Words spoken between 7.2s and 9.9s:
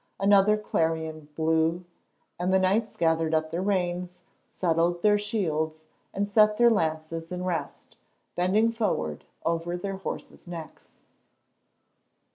in rest, bending forward over